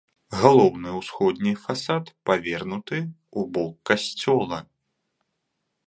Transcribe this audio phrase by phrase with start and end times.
[0.43, 4.57] Галоўны ўсходні фасад павернуты ў бок касцёла.